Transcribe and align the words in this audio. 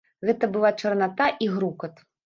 Гэта 0.29 0.49
была 0.55 0.71
чарната 0.85 1.31
і 1.47 1.55
грукат. 1.57 2.07